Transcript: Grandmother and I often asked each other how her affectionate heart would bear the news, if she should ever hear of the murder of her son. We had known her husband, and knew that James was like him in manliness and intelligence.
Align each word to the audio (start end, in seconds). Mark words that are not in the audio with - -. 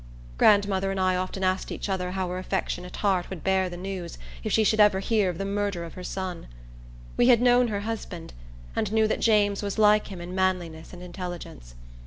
Grandmother 0.39 0.89
and 0.89 0.99
I 0.99 1.15
often 1.15 1.43
asked 1.43 1.71
each 1.71 1.87
other 1.87 2.09
how 2.13 2.27
her 2.29 2.39
affectionate 2.39 2.95
heart 2.95 3.29
would 3.29 3.43
bear 3.43 3.69
the 3.69 3.77
news, 3.77 4.17
if 4.43 4.51
she 4.51 4.63
should 4.63 4.79
ever 4.79 4.99
hear 4.99 5.29
of 5.29 5.37
the 5.37 5.45
murder 5.45 5.83
of 5.83 5.93
her 5.93 6.03
son. 6.03 6.47
We 7.17 7.27
had 7.27 7.39
known 7.39 7.67
her 7.67 7.81
husband, 7.81 8.33
and 8.75 8.91
knew 8.91 9.07
that 9.07 9.19
James 9.19 9.61
was 9.61 9.77
like 9.77 10.07
him 10.07 10.19
in 10.19 10.33
manliness 10.33 10.91
and 10.91 11.03
intelligence. 11.03 11.75